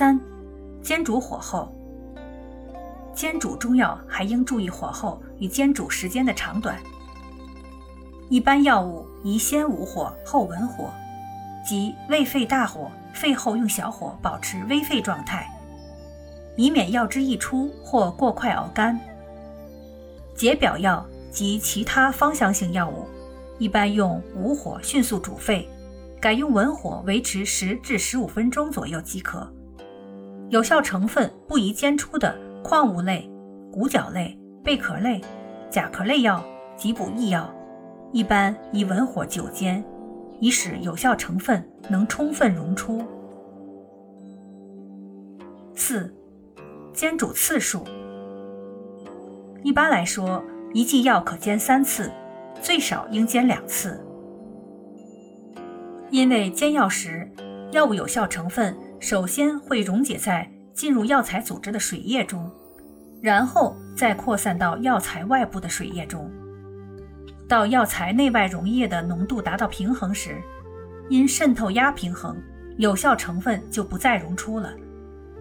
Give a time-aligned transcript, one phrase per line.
[0.00, 0.18] 三、
[0.80, 1.70] 煎煮火候。
[3.14, 6.80] 煎煮中药还应注意火候与煎煮时间的长短。
[8.30, 10.90] 一般药物宜先武火后文火，
[11.62, 15.46] 即未沸大火，沸后用小火保持微沸状态，
[16.56, 18.98] 以免药汁溢出或过快熬干。
[20.34, 23.04] 解表药及其他芳香性药物，
[23.58, 25.68] 一般用武火迅速煮沸，
[26.18, 29.46] 改用文火维持十至十五分钟左右即可。
[30.50, 33.30] 有效成分不宜煎出的矿物类、
[33.72, 35.20] 骨角类、贝壳类、
[35.70, 36.44] 甲壳类药
[36.76, 37.48] 及补益药，
[38.12, 39.84] 一般以文火久煎，
[40.40, 43.00] 以使有效成分能充分溶出。
[45.76, 46.12] 四、
[46.92, 47.84] 煎煮次数。
[49.62, 50.42] 一般来说，
[50.74, 52.10] 一剂药可煎三次，
[52.60, 54.04] 最少应煎两次，
[56.10, 57.30] 因为煎药时，
[57.70, 58.76] 药物有效成分。
[59.00, 62.50] 首先会溶解在进入药材组织的水液中，
[63.22, 66.30] 然后再扩散到药材外部的水液中。
[67.48, 70.36] 到药材内外溶液的浓度达到平衡时，
[71.08, 72.36] 因渗透压平衡，
[72.76, 74.72] 有效成分就不再溶出了。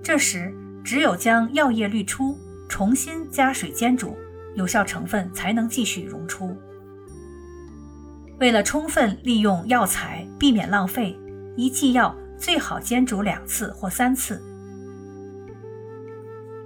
[0.00, 0.54] 这时
[0.84, 4.16] 只有将药液滤出，重新加水煎煮，
[4.54, 6.56] 有效成分才能继续溶出。
[8.38, 11.18] 为了充分利用药材，避免浪费，
[11.56, 12.14] 一剂药。
[12.40, 14.42] 最好煎煮两次或三次。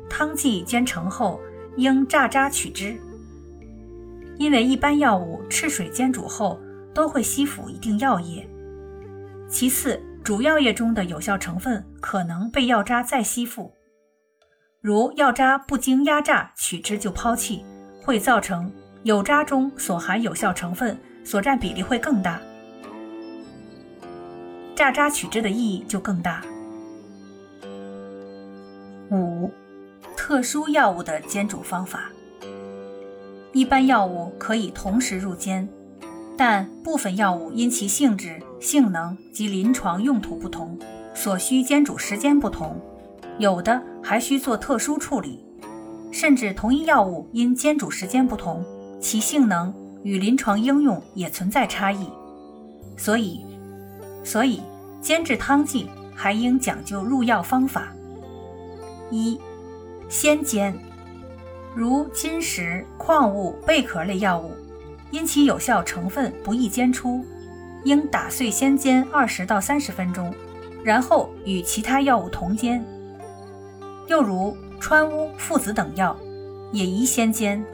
[0.08, 1.40] 汤剂煎成后
[1.76, 2.96] 应榨渣取汁，
[4.38, 6.60] 因为一般药物赤水煎煮后
[6.94, 8.48] 都会吸附一定药液。
[9.48, 13.74] 其次，主药液中的有效成分可能被药渣再吸附，
[14.80, 17.64] 如药渣不经压榨取汁就抛弃，
[18.00, 22.40] 会造成有渣中所含有效成分所占比例会更大。
[24.74, 26.42] 榨渣取汁的意义就更大。
[29.10, 29.50] 五、
[30.16, 32.10] 特殊药物的煎煮方法。
[33.52, 35.68] 一般药物可以同时入煎，
[36.36, 40.76] 但部分药物因其性质、性能及临床用途不同，
[41.14, 42.80] 所需煎煮时间不同，
[43.38, 45.44] 有的还需做特殊处理，
[46.10, 48.64] 甚至同一药物因煎煮时间不同，
[49.00, 52.08] 其性能与临床应用也存在差异，
[52.96, 53.44] 所以。
[54.24, 54.60] 所以，
[55.00, 57.92] 煎制汤剂还应讲究入药方法。
[59.10, 59.38] 一、
[60.08, 60.76] 先煎，
[61.74, 64.50] 如金石、矿物、贝壳类药物，
[65.10, 67.24] 因其有效成分不易煎出，
[67.84, 70.34] 应打碎先煎二十到三十分钟，
[70.82, 72.84] 然后与其他药物同煎。
[74.08, 76.16] 又如川乌、附子等药，
[76.72, 77.64] 也宜先煎。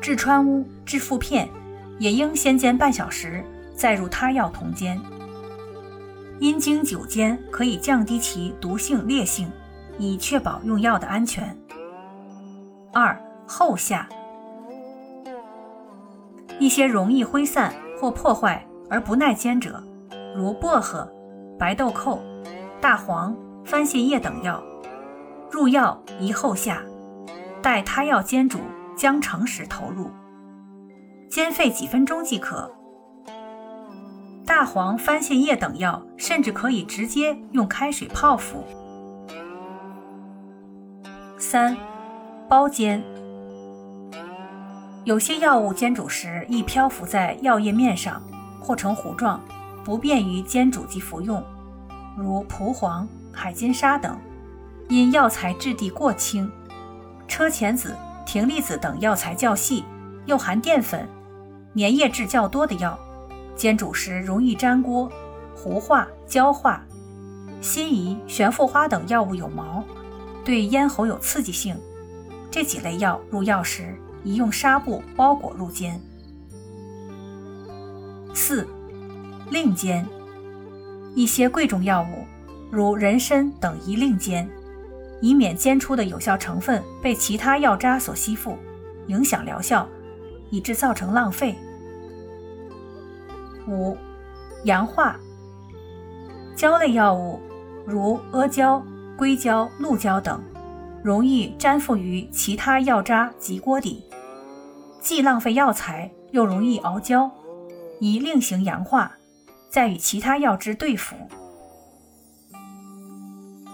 [0.00, 1.48] 制川乌、制附片，
[1.98, 3.44] 也应先煎半小时。
[3.82, 4.96] 再入他药同煎，
[6.38, 9.50] 因经久煎可以降低其毒性烈性，
[9.98, 11.58] 以确保用药的安全。
[12.92, 14.08] 二后下，
[16.60, 19.82] 一些容易挥散或破坏而不耐煎者，
[20.36, 21.12] 如薄荷、
[21.58, 22.20] 白豆蔻、
[22.80, 24.62] 大黄、番泻叶等药，
[25.50, 26.80] 入药宜后下，
[27.60, 28.60] 待他药煎煮
[28.96, 30.08] 将成时投入，
[31.28, 32.72] 煎沸几分钟即可。
[34.44, 38.64] 大黄、番泻叶等药，甚至可以直接用开水泡服。
[41.38, 41.76] 三、
[42.48, 43.02] 包煎。
[45.04, 48.22] 有些药物煎煮时易漂浮在药液面上
[48.60, 49.40] 或成糊状，
[49.84, 51.42] 不便于煎煮及服用，
[52.16, 54.16] 如蒲黄、海金沙等。
[54.88, 56.50] 因药材质地过轻，
[57.26, 57.96] 车前子、
[58.26, 59.84] 葶苈子等药材较细，
[60.26, 61.08] 又含淀粉，
[61.76, 62.98] 粘液质较多的药。
[63.56, 65.10] 煎煮时容易粘锅、
[65.54, 66.84] 糊化、焦化。
[67.60, 69.84] 辛夷、玄附花等药物有毛，
[70.44, 71.76] 对咽喉有刺激性。
[72.50, 73.94] 这几类药入药时
[74.24, 76.00] 宜用纱布包裹入煎。
[78.34, 78.66] 四、
[79.50, 80.06] 另煎。
[81.14, 82.24] 一些贵重药物，
[82.70, 84.48] 如人参等宜另煎，
[85.20, 88.56] 以免煎出的有效成分被其他药渣所吸附，
[89.08, 89.86] 影响疗效，
[90.50, 91.54] 以致造成浪费。
[93.66, 93.96] 五、
[94.64, 95.16] 阳化
[96.56, 97.40] 胶类药物，
[97.86, 98.82] 如阿胶、
[99.16, 100.40] 硅胶、鹿胶等，
[101.02, 104.04] 容易粘附于其他药渣及锅底，
[105.00, 107.30] 既浪费药材，又容易熬焦，
[108.00, 109.12] 宜另行阳化，
[109.70, 111.16] 再与其他药汁对服。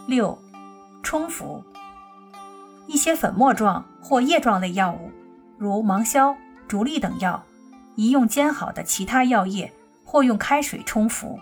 [0.07, 0.39] 六、
[1.03, 1.63] 冲服。
[2.87, 5.11] 一些粉末状或液状类药物，
[5.59, 6.35] 如芒硝、
[6.67, 7.45] 竹沥等药，
[7.97, 9.71] 宜用煎好的其他药液
[10.11, 11.39] 或用开水冲服。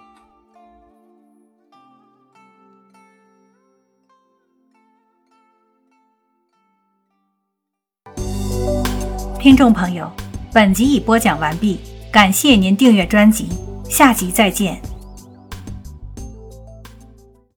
[9.38, 10.10] 听众朋友，
[10.52, 11.78] 本集已播讲完毕，
[12.12, 13.48] 感谢您订阅专辑，
[13.84, 14.95] 下集再见。